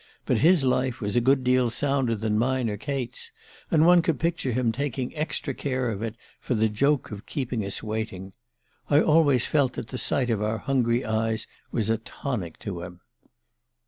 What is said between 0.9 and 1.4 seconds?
was a